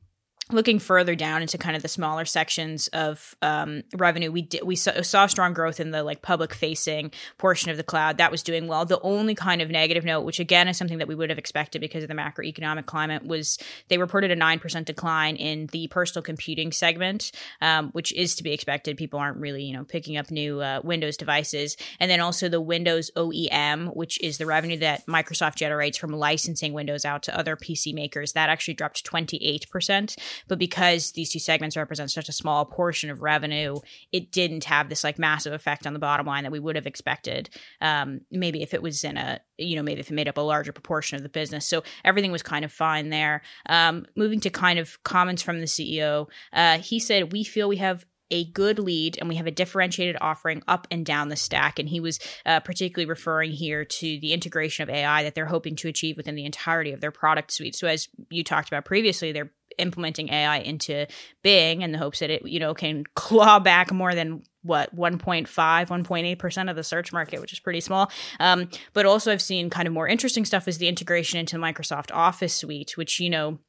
[0.51, 4.75] looking further down into kind of the smaller sections of um, revenue we did we
[4.75, 8.17] saw, saw, strong growth in the like public facing portion of the cloud.
[8.17, 8.85] That was doing well.
[8.85, 11.79] The only kind of negative note which again is something that we would have expected
[11.79, 16.71] because of the macroeconomic climate was they reported a 9% decline in the personal computing
[16.71, 18.97] segment um, which is to be expected.
[18.97, 21.77] People aren't really you know picking up new uh, windows devices.
[21.99, 26.73] And then also the windows oem which is the revenue that microsoft generates from licensing
[26.73, 30.17] windows out to other pc makers that actually dropped 28%
[30.47, 33.75] but because these two segments represent such a small portion of revenue,
[34.11, 36.87] it didn't have this like massive effect on the bottom line that we would have
[36.87, 37.49] expected.
[37.81, 40.41] Um, maybe if it was in a, you know, maybe if it made up a
[40.41, 41.67] larger proportion of the business.
[41.67, 43.41] So everything was kind of fine there.
[43.67, 47.77] Um, moving to kind of comments from the CEO, uh, he said, We feel we
[47.77, 51.77] have a good lead and we have a differentiated offering up and down the stack.
[51.77, 55.75] And he was uh, particularly referring here to the integration of AI that they're hoping
[55.77, 57.75] to achieve within the entirety of their product suite.
[57.75, 61.07] So, as you talked about previously, they're implementing AI into
[61.41, 65.47] Bing in the hopes that it, you know, can claw back more than what 1.5
[65.47, 68.09] 1.8% of the search market which is pretty small.
[68.39, 72.11] Um, but also i've seen kind of more interesting stuff is the integration into microsoft
[72.13, 73.59] office suite which you know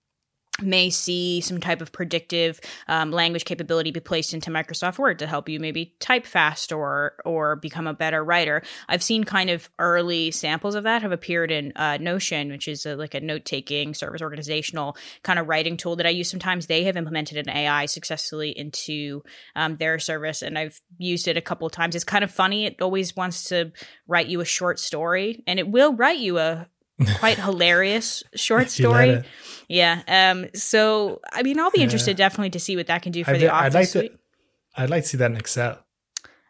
[0.63, 5.27] may see some type of predictive um, language capability be placed into Microsoft Word to
[5.27, 8.63] help you maybe type fast or or become a better writer.
[8.89, 12.87] I've seen kind of early samples of that have appeared in uh, Notion, which is
[12.87, 16.67] a, like a note taking service organizational kind of writing tool that I use sometimes.
[16.67, 19.23] They have implemented an AI successfully into
[19.57, 21.95] um, their service, and I've used it a couple times.
[21.95, 22.67] It's kind of funny.
[22.67, 23.73] It always wants to
[24.07, 26.69] write you a short story, and it will write you a
[27.19, 29.23] quite hilarious short story.
[29.69, 30.03] Yeah.
[30.07, 30.47] Um.
[30.55, 31.85] So I mean, I'll be yeah.
[31.85, 34.13] interested definitely to see what that can do for I'd, the Office I'd like suite.
[34.13, 35.79] To, I'd like to see that in Excel.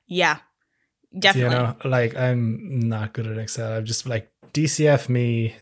[0.07, 0.38] Yeah,
[1.18, 1.57] definitely.
[1.57, 3.72] You know, like I'm not good at Excel.
[3.72, 5.57] I'm just like DCF me,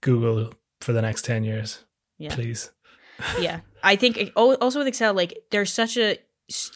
[0.00, 1.84] Google for the next ten years,
[2.18, 2.34] yeah.
[2.34, 2.70] please.
[3.38, 6.18] yeah, I think also with Excel, like there's such a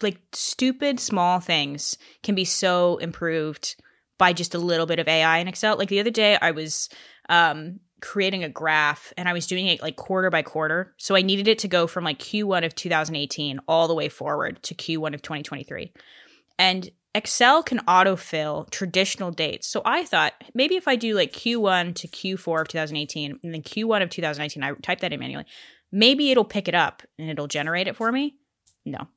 [0.02, 3.76] like stupid small things can be so improved
[4.18, 5.76] by just a little bit of AI in Excel.
[5.76, 6.88] Like the other day, I was
[7.28, 10.94] um, creating a graph and I was doing it like quarter by quarter.
[10.98, 14.62] So I needed it to go from like Q1 of 2018 all the way forward
[14.64, 15.92] to Q1 of 2023.
[16.58, 19.66] And Excel can autofill traditional dates.
[19.68, 23.62] So I thought maybe if I do like Q1 to Q4 of 2018 and then
[23.62, 25.46] Q1 of 2019, I type that in manually,
[25.90, 28.36] maybe it'll pick it up and it'll generate it for me.
[28.84, 29.08] No.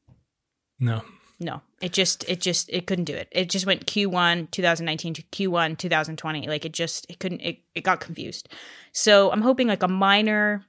[0.79, 1.01] No.
[1.39, 3.29] No, it just it just it couldn't do it.
[3.31, 6.47] It just went Q1 2019 to Q1 2020.
[6.47, 8.49] Like it just it couldn't it, it got confused.
[8.91, 10.65] So I'm hoping like a minor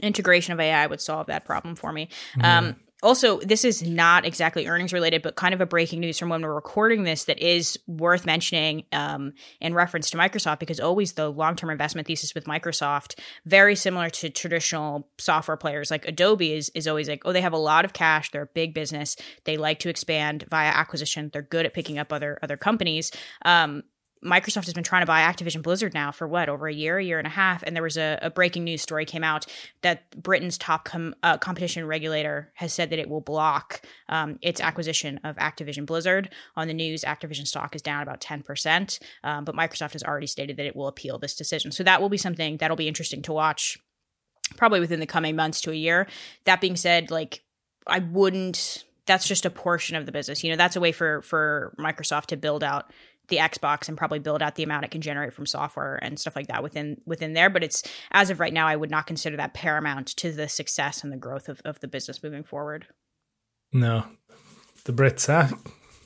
[0.00, 2.08] integration of AI would solve that problem for me.
[2.36, 2.44] Mm.
[2.44, 6.30] Um, also, this is not exactly earnings related, but kind of a breaking news from
[6.30, 11.12] when we're recording this that is worth mentioning um, in reference to Microsoft because always
[11.12, 16.54] the long term investment thesis with Microsoft, very similar to traditional software players like Adobe,
[16.54, 19.16] is, is always like, oh, they have a lot of cash, they're a big business,
[19.44, 23.12] they like to expand via acquisition, they're good at picking up other other companies.
[23.44, 23.82] Um,
[24.24, 27.04] Microsoft has been trying to buy Activision Blizzard now for what over a year, a
[27.04, 29.46] year and a half, and there was a, a breaking news story came out
[29.82, 34.60] that Britain's top com, uh, competition regulator has said that it will block um, its
[34.60, 36.30] acquisition of Activision Blizzard.
[36.56, 40.26] On the news, Activision stock is down about ten percent, um, but Microsoft has already
[40.26, 41.70] stated that it will appeal this decision.
[41.70, 43.78] So that will be something that'll be interesting to watch,
[44.56, 46.08] probably within the coming months to a year.
[46.44, 47.42] That being said, like
[47.86, 50.42] I wouldn't that's just a portion of the business.
[50.42, 52.92] You know, that's a way for for Microsoft to build out
[53.28, 56.36] the Xbox and probably build out the amount it can generate from software and stuff
[56.36, 57.50] like that within within there.
[57.50, 61.02] But it's as of right now, I would not consider that paramount to the success
[61.02, 62.86] and the growth of, of the business moving forward.
[63.72, 64.04] No,
[64.84, 65.54] the Brits, huh?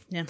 [0.09, 0.25] Yeah,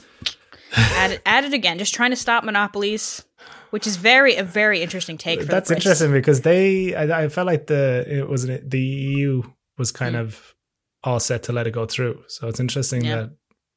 [0.72, 1.78] add it, it again.
[1.78, 3.24] Just trying to stop monopolies,
[3.70, 5.40] which is very a very interesting take.
[5.42, 9.42] That's interesting because they, I, I, felt like the it was the EU
[9.78, 10.20] was kind mm.
[10.20, 10.54] of
[11.02, 12.22] all set to let it go through.
[12.28, 13.16] So it's interesting yeah.
[13.16, 13.30] that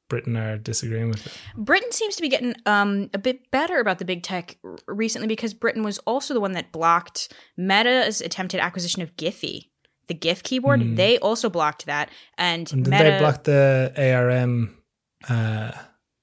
[0.08, 1.32] Britain are disagreeing with it.
[1.56, 5.28] Britain seems to be getting um, a bit better about the big tech r- recently
[5.28, 9.70] because Britain was also the one that blocked Meta's attempted acquisition of Giphy,
[10.08, 10.80] the GIF keyboard.
[10.80, 10.96] Mm.
[10.96, 14.76] They also blocked that, and, and Meta, they blocked the ARM
[15.28, 15.72] uh,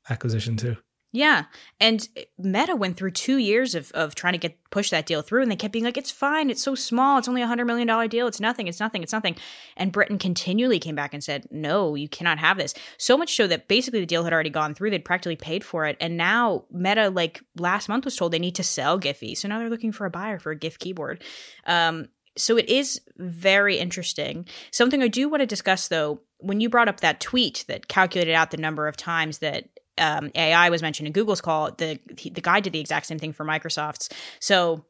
[0.09, 0.77] acquisition too.
[1.13, 1.45] Yeah.
[1.79, 5.41] And Meta went through two years of, of trying to get push that deal through
[5.41, 7.87] and they kept being like, it's fine, it's so small, it's only a hundred million
[7.87, 9.35] dollar deal, it's nothing, it's nothing, it's nothing.
[9.75, 12.73] And Britain continually came back and said, No, you cannot have this.
[12.97, 15.85] So much so that basically the deal had already gone through, they'd practically paid for
[15.85, 15.97] it.
[15.99, 19.37] And now Meta, like last month was told they need to sell Giphy.
[19.37, 21.23] So now they're looking for a buyer for a GIF keyboard.
[21.65, 24.47] Um, so it is very interesting.
[24.71, 28.33] Something I do want to discuss though, when you brought up that tweet that calculated
[28.33, 29.65] out the number of times that
[30.01, 33.33] um, AI was mentioned in Google's call, the the guy did the exact same thing
[33.33, 34.09] for Microsoft's.
[34.39, 34.83] So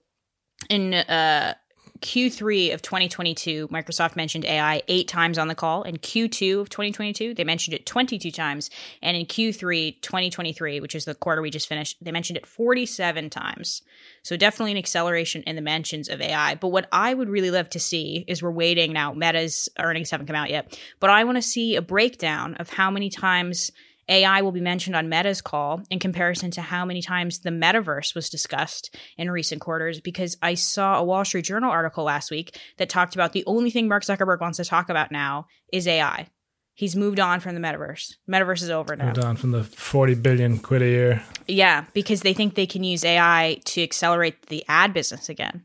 [0.70, 1.56] in uh,
[2.02, 5.84] Q3 of 2022, Microsoft mentioned AI eight times on the call.
[5.84, 8.70] In Q2 of 2022, they mentioned it 22 times.
[9.02, 13.30] And in Q3 2023, which is the quarter we just finished, they mentioned it 47
[13.30, 13.82] times.
[14.24, 16.56] So definitely an acceleration in the mentions of AI.
[16.56, 19.14] But what I would really love to see is we're waiting now.
[19.14, 22.90] Meta's earnings haven't come out yet, but I want to see a breakdown of how
[22.90, 23.72] many times–
[24.10, 28.14] AI will be mentioned on Meta's call in comparison to how many times the metaverse
[28.16, 30.00] was discussed in recent quarters.
[30.00, 33.72] Because I saw a Wall Street Journal article last week that talked about the only
[33.72, 36.28] thing Mark Zuckerberg wants to talk about now is AI.
[36.74, 38.16] He's moved on from the metaverse.
[38.30, 39.06] Metaverse is over now.
[39.06, 41.24] Moved on from the 40 billion quid a year.
[41.48, 45.64] Yeah, because they think they can use AI to accelerate the ad business again.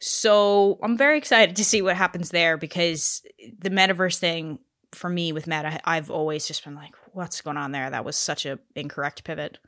[0.00, 3.22] So I'm very excited to see what happens there because
[3.58, 4.58] the metaverse thing
[4.92, 7.90] for me with Meta, I've always just been like, what's going on there?
[7.90, 9.58] That was such a incorrect pivot.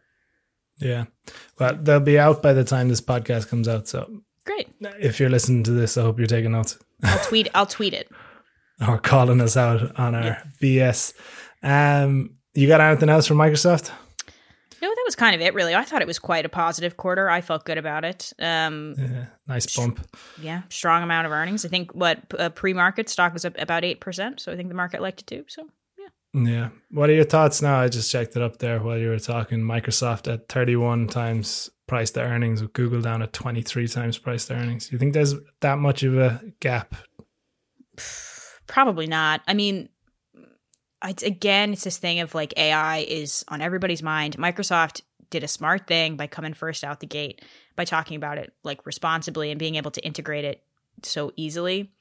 [0.78, 1.04] Yeah.
[1.58, 3.88] Well, they'll be out by the time this podcast comes out.
[3.88, 4.68] So great.
[5.00, 6.78] If you're listening to this, I hope you're taking notes.
[7.02, 7.48] I'll tweet.
[7.54, 8.10] I'll tweet it.
[8.86, 10.42] or calling us out on our yeah.
[10.60, 11.14] BS.
[11.62, 13.90] Um, you got anything else from Microsoft?
[14.82, 15.74] No, that was kind of it, really.
[15.74, 17.30] I thought it was quite a positive quarter.
[17.30, 18.32] I felt good about it.
[18.38, 20.06] Um, yeah, nice bump.
[20.40, 21.64] Yeah, strong amount of earnings.
[21.64, 24.74] I think what uh, pre-market stock was up about eight percent, so I think the
[24.74, 25.44] market liked it too.
[25.48, 25.66] So
[26.44, 26.68] yeah.
[26.90, 27.80] What are your thoughts now?
[27.80, 29.60] I just checked it up there while you were talking.
[29.60, 34.54] Microsoft at 31 times price to earnings, with Google down at 23 times price to
[34.54, 34.88] earnings.
[34.88, 36.94] Do you think there's that much of a gap?
[38.66, 39.40] Probably not.
[39.46, 39.88] I mean,
[41.04, 44.36] it's, again, it's this thing of like AI is on everybody's mind.
[44.36, 47.42] Microsoft did a smart thing by coming first out the gate
[47.76, 50.62] by talking about it like responsibly and being able to integrate it
[51.02, 51.92] so easily.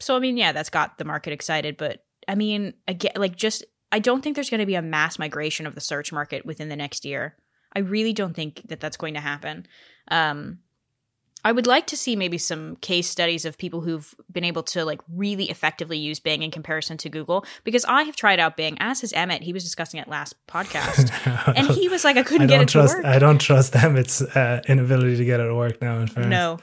[0.00, 3.64] So I mean, yeah, that's got the market excited, but I mean, again, like just
[3.90, 6.68] I don't think there's going to be a mass migration of the search market within
[6.68, 7.36] the next year.
[7.74, 9.66] I really don't think that that's going to happen.
[10.08, 10.58] Um,
[11.44, 14.84] I would like to see maybe some case studies of people who've been able to
[14.84, 18.76] like really effectively use Bing in comparison to Google because I have tried out Bing
[18.78, 19.42] as has Emmett.
[19.42, 21.10] He was discussing it last podcast,
[21.56, 23.06] and he was like, I couldn't I get it trust, to work.
[23.06, 25.98] I don't trust Emmett's uh, inability to get it to work now.
[25.98, 26.30] In fairness.
[26.30, 26.58] No,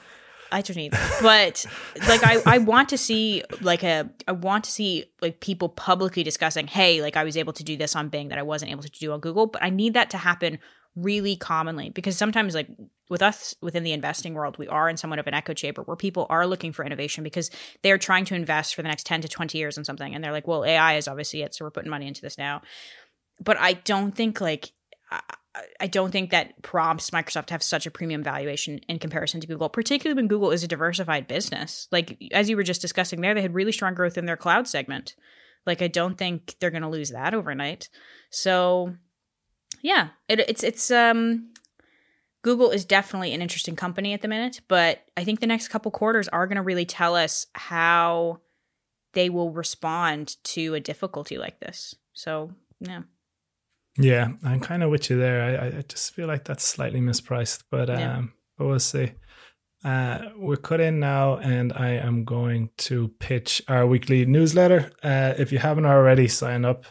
[0.52, 0.98] I don't either.
[1.22, 1.66] But
[2.08, 6.24] like I, I want to see like a I want to see like people publicly
[6.24, 8.84] discussing, hey, like I was able to do this on Bing that I wasn't able
[8.84, 9.48] to do on Google.
[9.48, 10.60] But I need that to happen
[10.96, 12.68] really commonly because sometimes like
[13.10, 15.96] with us within the investing world, we are in somewhat of an echo chamber where
[15.96, 17.50] people are looking for innovation because
[17.82, 20.14] they're trying to invest for the next 10 to 20 years in something.
[20.14, 21.56] And they're like, well, AI is obviously it.
[21.56, 22.62] So we're putting money into this now.
[23.40, 24.72] But I don't think like
[25.80, 29.48] I don't think that prompts Microsoft to have such a premium valuation in comparison to
[29.48, 31.88] Google, particularly when Google is a diversified business.
[31.92, 34.68] Like as you were just discussing there, they had really strong growth in their cloud
[34.68, 35.16] segment.
[35.66, 37.90] Like I don't think they're going to lose that overnight.
[38.30, 38.96] So
[39.82, 41.52] yeah, it, it's it's um
[42.42, 45.92] Google is definitely an interesting company at the minute, but I think the next couple
[45.92, 48.40] quarters are going to really tell us how
[49.14, 51.96] they will respond to a difficulty like this.
[52.14, 53.02] So, yeah.
[54.00, 55.62] Yeah, I'm kind of with you there.
[55.62, 58.18] I, I just feel like that's slightly mispriced, but yeah.
[58.18, 59.12] um, but we'll see.
[59.84, 64.92] Uh, we're cut in now, and I am going to pitch our weekly newsletter.
[65.04, 66.86] Uh, if you haven't already signed up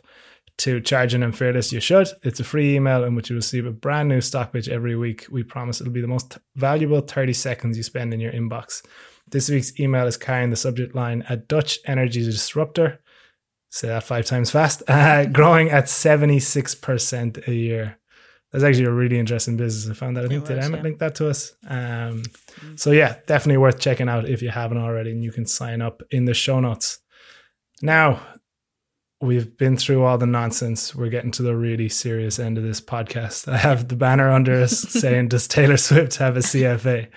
[0.58, 2.08] to Charging and Fearless, you should.
[2.22, 5.26] It's a free email in which you receive a brand new stock pitch every week.
[5.30, 8.84] We promise it'll be the most valuable 30 seconds you spend in your inbox.
[9.30, 13.00] This week's email is carrying the subject line A Dutch Energy Disruptor
[13.70, 17.98] say that five times fast, uh, growing at 76% a year.
[18.52, 19.90] That's actually a really interesting business.
[19.90, 20.24] I found that.
[20.24, 20.82] I think did Emmett yeah.
[20.82, 21.54] link that to us?
[21.68, 22.22] Um,
[22.76, 26.02] so yeah, definitely worth checking out if you haven't already, and you can sign up
[26.10, 26.98] in the show notes.
[27.82, 28.22] Now,
[29.20, 30.94] we've been through all the nonsense.
[30.94, 33.50] We're getting to the really serious end of this podcast.
[33.50, 37.08] I have the banner under us saying, "Does Taylor Swift have a CFA?"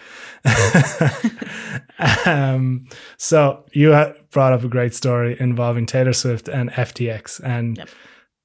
[2.27, 2.85] um,
[3.17, 3.89] so you
[4.31, 7.89] brought up a great story involving Taylor Swift and FTX, and Yep.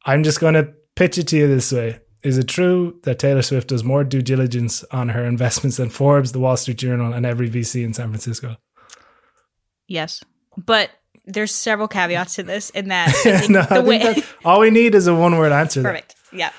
[0.04, 2.00] I'm just going to pitch it to you this way.
[2.22, 6.32] Is it true that Taylor Swift does more due diligence on her investments than Forbes,
[6.32, 8.56] the Wall Street Journal, and every VC in San Francisco?
[9.86, 10.24] Yes,
[10.56, 10.90] but
[11.26, 12.70] there's several caveats to this.
[12.70, 13.12] In that,
[13.48, 15.82] no, the way all we need is a one word answer.
[15.82, 16.50] perfect, yeah.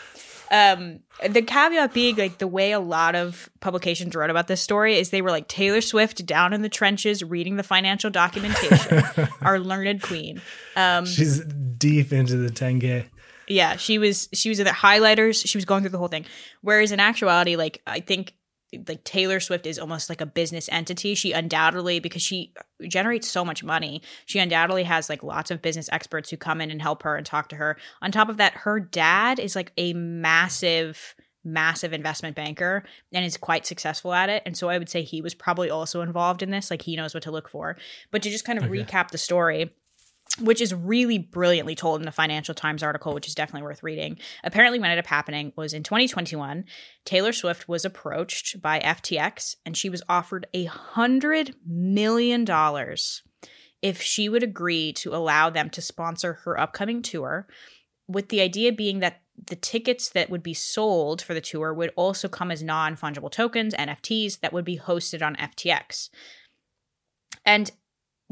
[0.49, 4.97] Um, the caveat being like the way a lot of publications wrote about this story
[4.97, 9.59] is they were like Taylor Swift down in the trenches reading the financial documentation, our
[9.59, 10.41] learned queen.
[10.75, 13.07] Um, She's deep into the 10K.
[13.49, 15.47] Yeah, she was she was in the highlighters.
[15.47, 16.25] She was going through the whole thing.
[16.61, 18.33] Whereas in actuality, like I think
[18.87, 21.15] like Taylor Swift is almost like a business entity.
[21.15, 22.53] She undoubtedly because she
[22.87, 26.71] generates so much money, she undoubtedly has like lots of business experts who come in
[26.71, 27.77] and help her and talk to her.
[28.01, 33.37] On top of that, her dad is like a massive massive investment banker and is
[33.37, 34.43] quite successful at it.
[34.45, 36.69] And so I would say he was probably also involved in this.
[36.69, 37.77] Like he knows what to look for.
[38.11, 38.83] But to just kind of Okay.
[38.83, 39.73] recap the story,
[40.39, 44.19] which is really brilliantly told in the Financial Times article, which is definitely worth reading.
[44.43, 46.65] Apparently, what ended up happening was in 2021,
[47.05, 53.23] Taylor Swift was approached by FTX and she was offered a hundred million dollars
[53.81, 57.47] if she would agree to allow them to sponsor her upcoming tour,
[58.07, 61.91] with the idea being that the tickets that would be sold for the tour would
[61.95, 66.09] also come as non fungible tokens, NFTs, that would be hosted on FTX.
[67.45, 67.71] And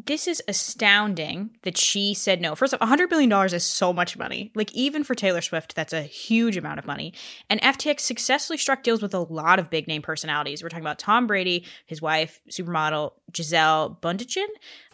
[0.03, 2.53] this is astounding that she said no.
[2.53, 4.51] First off, $100 billion is so much money.
[4.53, 7.13] Like, even for Taylor Swift, that's a huge amount of money.
[7.49, 10.61] And FTX successfully struck deals with a lot of big name personalities.
[10.61, 14.47] We're talking about Tom Brady, his wife, supermodel Gisele Bündchen,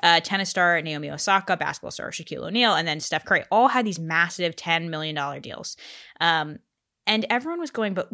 [0.04, 3.44] uh, tennis star Naomi Osaka, basketball star Shaquille O'Neal, and then Steph Curry.
[3.52, 5.78] All had these massive $10 million deals.
[6.20, 6.60] Um,
[7.08, 8.10] and everyone was going, but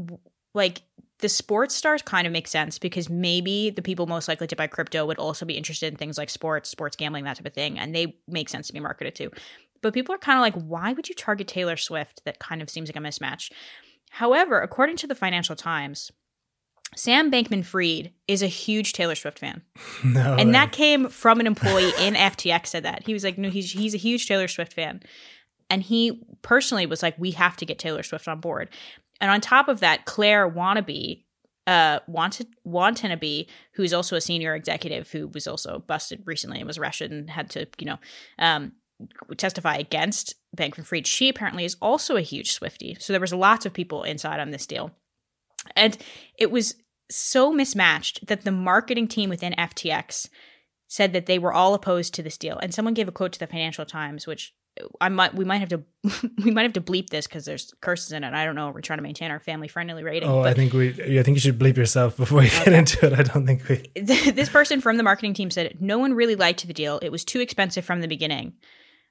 [0.53, 0.81] like,
[1.19, 4.67] the sports stars kind of make sense because maybe the people most likely to buy
[4.67, 7.79] crypto would also be interested in things like sports, sports gambling, that type of thing,
[7.79, 9.31] and they make sense to be marketed to.
[9.81, 12.23] But people are kind of like, why would you target Taylor Swift?
[12.25, 13.51] That kind of seems like a mismatch.
[14.11, 16.11] However, according to the Financial Times,
[16.95, 19.61] Sam Bankman Fried is a huge Taylor Swift fan.
[20.03, 20.35] No.
[20.35, 20.53] And way.
[20.53, 23.03] that came from an employee in FTX said that.
[23.05, 25.01] He was like, no, he's he's a huge Taylor Swift fan.
[25.69, 28.69] And he personally was like, we have to get Taylor Swift on board.
[29.19, 31.23] And on top of that, Claire Wannabe,
[31.65, 36.77] uh, wanted Watanabe, who's also a senior executive who was also busted recently and was
[36.77, 37.97] arrested and had to, you know,
[38.39, 38.71] um,
[39.35, 41.05] testify against Bankman Fried.
[41.05, 42.95] She apparently is also a huge Swifty.
[42.99, 44.91] So there was lots of people inside on this deal.
[45.75, 45.97] And
[46.37, 46.75] it was
[47.11, 50.29] so mismatched that the marketing team within FTX
[50.87, 52.57] said that they were all opposed to this deal.
[52.59, 54.53] And someone gave a quote to the Financial Times, which
[54.99, 55.83] I might we might have to
[56.43, 58.33] we might have to bleep this because there's curses in it.
[58.33, 58.69] I don't know.
[58.69, 60.29] We're trying to maintain our family friendly rating.
[60.29, 60.89] Oh, I think we.
[60.89, 63.19] I think you should bleep yourself before you get into it.
[63.19, 63.91] I don't think we.
[63.95, 66.99] this person from the marketing team said no one really liked the deal.
[67.01, 68.53] It was too expensive from the beginning.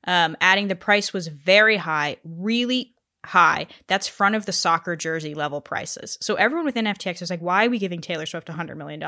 [0.07, 2.95] Um, adding the price was very high, really
[3.27, 3.67] high.
[3.87, 6.19] That's front of the soccer jersey level prices.
[6.21, 9.03] So everyone within FTX was like, why are we giving Taylor Swift $100 million?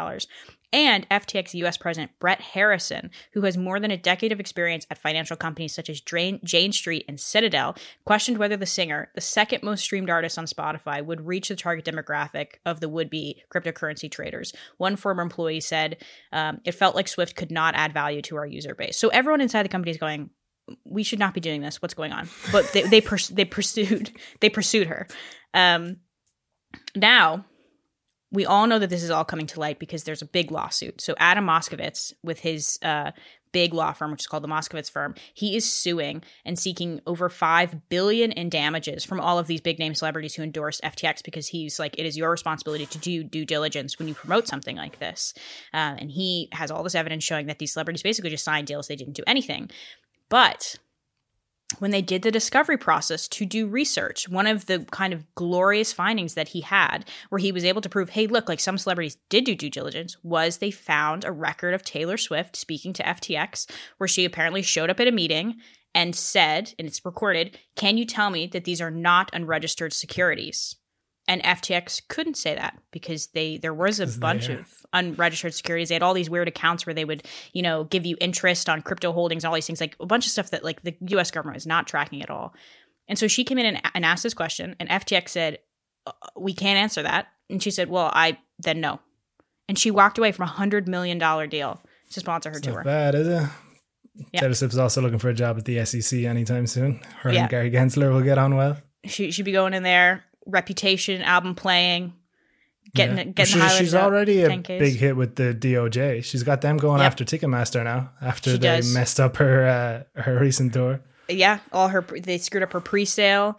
[0.70, 4.98] And FTX US President Brett Harrison, who has more than a decade of experience at
[4.98, 9.82] financial companies such as Jane, Street and Citadel, questioned whether the singer, the second most
[9.82, 14.52] streamed artist on Spotify, would reach the target demographic of the would be cryptocurrency traders.
[14.76, 15.96] One former employee said,
[16.32, 18.98] um, It felt like Swift could not add value to our user base.
[18.98, 20.30] So everyone inside the company is going,
[20.84, 21.80] we should not be doing this.
[21.82, 22.28] What's going on?
[22.52, 25.06] But they they, pers- they pursued they pursued her.
[25.54, 25.98] Um,
[26.94, 27.44] now
[28.30, 31.00] we all know that this is all coming to light because there's a big lawsuit.
[31.00, 33.12] So Adam Moskowitz, with his uh,
[33.52, 37.30] big law firm, which is called the Moskowitz firm, he is suing and seeking over
[37.30, 41.48] five billion in damages from all of these big name celebrities who endorsed FTX because
[41.48, 44.98] he's like, it is your responsibility to do due diligence when you promote something like
[44.98, 45.32] this.
[45.72, 48.88] Uh, and he has all this evidence showing that these celebrities basically just signed deals;
[48.88, 49.70] they didn't do anything.
[50.28, 50.76] But
[51.78, 55.92] when they did the discovery process to do research, one of the kind of glorious
[55.92, 59.18] findings that he had, where he was able to prove, hey, look, like some celebrities
[59.28, 63.70] did do due diligence, was they found a record of Taylor Swift speaking to FTX,
[63.98, 65.56] where she apparently showed up at a meeting
[65.94, 70.76] and said, and it's recorded, can you tell me that these are not unregistered securities?
[71.28, 75.90] And FTX couldn't say that because they there was a bunch of unregistered securities.
[75.90, 77.22] They had all these weird accounts where they would,
[77.52, 80.32] you know, give you interest on crypto holdings, all these things, like a bunch of
[80.32, 81.30] stuff that like the U.S.
[81.30, 82.54] government is not tracking at all.
[83.06, 85.58] And so she came in and, and asked this question, and FTX said,
[86.06, 89.00] "Uh, "We can't answer that." And she said, "Well, I then no."
[89.68, 91.80] And she walked away from a hundred million dollar deal
[92.12, 92.76] to sponsor her It's tour.
[92.76, 93.48] not bad, is it?
[94.32, 94.40] Yeah.
[94.40, 97.00] Taylor Swift's also looking for a job at the SEC anytime soon.
[97.20, 98.78] Her and Gary Gensler will get on well.
[99.04, 102.14] She she'd be going in there, reputation, album playing,
[102.94, 103.24] getting Yeah.
[103.24, 104.78] getting She- she's up, already a 10Ks.
[104.78, 106.22] big hit with the DOJ.
[106.24, 107.06] She's got them going Yep.
[107.06, 108.92] after Ticketmaster now after She they does.
[108.94, 109.66] messed up her
[110.16, 111.00] uh, her recent tour.
[111.28, 113.58] yeah, all her they screwed up her pre-sale.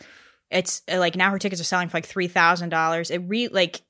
[0.52, 3.12] It's uh, like now her tickets are selling for like three thousand dollars.
[3.12, 3.82] It re like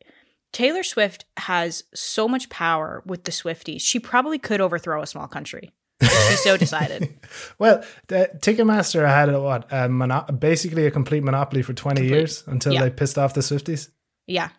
[0.51, 3.81] Taylor Swift has so much power with the Swifties.
[3.81, 5.71] She probably could overthrow a small country.
[6.01, 7.13] If She's so decided.
[7.59, 12.17] Well, the Ticketmaster had a, what a mono- basically a complete monopoly for twenty Complete.
[12.17, 12.83] years until Yeah.
[12.83, 13.89] they pissed off the Swifties.
[14.27, 14.49] Yeah.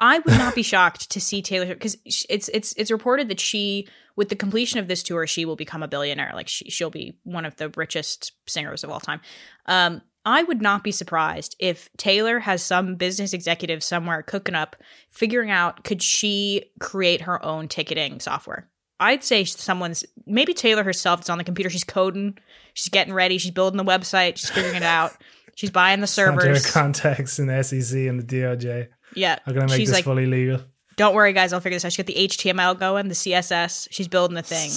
[0.00, 3.88] I would not be shocked to see Taylor because it's it's it's reported that she,
[4.16, 6.32] with the completion of this tour, she will become a billionaire.
[6.34, 9.20] Like she she'll be one of the richest singers of all time.
[9.66, 14.76] Um, I would not be surprised if Taylor has some business executive somewhere cooking up,
[15.10, 18.68] figuring out could she create her own ticketing software.
[19.00, 21.70] I'd say someone's maybe Taylor herself is on the computer.
[21.70, 22.36] She's coding,
[22.74, 25.12] she's getting ready, she's building the website, she's figuring it out.
[25.54, 26.70] She's buying the servers.
[26.70, 28.90] contacts in the SEC and the DOJ.
[29.16, 30.60] Yeah, How can I make she's this like, fully legal?
[30.94, 31.52] don't worry, guys.
[31.52, 31.92] I'll figure this out.
[31.92, 33.88] She got the HTML going, the CSS.
[33.90, 34.70] She's building the thing.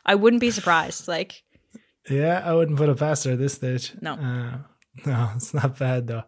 [0.04, 1.06] I wouldn't be surprised.
[1.06, 1.44] Like,
[2.10, 3.92] Yeah, I wouldn't put it past her at this stage.
[4.00, 4.14] No.
[4.14, 4.58] Uh,
[5.06, 6.24] no, it's not bad though.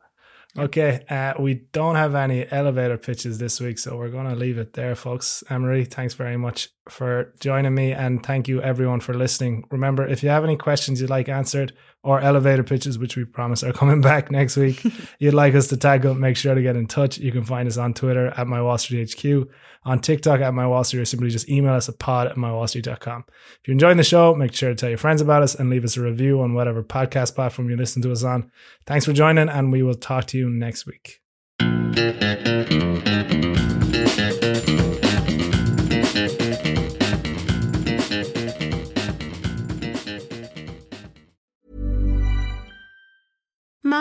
[0.59, 4.59] Okay, uh, we don't have any elevator pitches this week, so we're going to leave
[4.59, 5.45] it there, folks.
[5.49, 9.65] Emery, thanks very much for joining me, and thank you everyone for listening.
[9.71, 11.73] Remember, if you have any questions you'd like answered
[12.03, 14.85] or elevator pitches, which we promise are coming back next week,
[15.19, 17.19] you'd like us to tackle, make sure to get in touch.
[17.19, 19.49] You can find us on Twitter at My Wall Street HQ,
[19.85, 23.25] on TikTok at My Wall Street, or simply just email us at pod at mywallstreet.com.
[23.29, 25.85] If you're enjoying the show, make sure to tell your friends about us and leave
[25.85, 28.51] us a review on whatever podcast platform you listen to us on.
[28.87, 31.21] Thanks for joining, and we will talk to you next week.